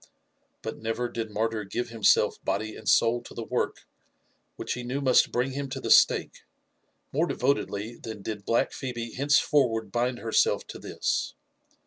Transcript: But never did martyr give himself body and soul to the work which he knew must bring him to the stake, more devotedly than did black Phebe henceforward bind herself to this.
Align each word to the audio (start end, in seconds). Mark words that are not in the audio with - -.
But 0.63 0.79
never 0.79 1.07
did 1.09 1.29
martyr 1.29 1.63
give 1.63 1.89
himself 1.89 2.43
body 2.43 2.75
and 2.75 2.89
soul 2.89 3.21
to 3.21 3.35
the 3.35 3.43
work 3.43 3.85
which 4.55 4.73
he 4.73 4.81
knew 4.81 4.99
must 4.99 5.31
bring 5.31 5.51
him 5.51 5.69
to 5.69 5.79
the 5.79 5.91
stake, 5.91 6.41
more 7.11 7.27
devotedly 7.27 7.97
than 7.97 8.23
did 8.23 8.43
black 8.43 8.73
Phebe 8.73 9.11
henceforward 9.13 9.91
bind 9.91 10.17
herself 10.17 10.65
to 10.69 10.79
this. 10.79 11.35